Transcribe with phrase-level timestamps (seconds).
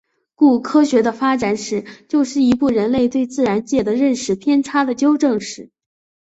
[0.33, 5.69] 故科学的发展史就是一部人类对自然界的认识偏差的纠正史。